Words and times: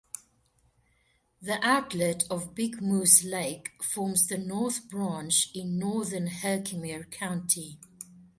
The 1.43 1.63
outlet 1.63 2.23
of 2.31 2.55
Big 2.55 2.81
Moose 2.81 3.23
Lake 3.23 3.83
forms 3.83 4.25
the 4.25 4.39
North 4.39 4.89
Branch 4.89 5.47
in 5.53 5.77
northern 5.77 6.25
Herkimer 6.25 7.03
County. 7.03 7.77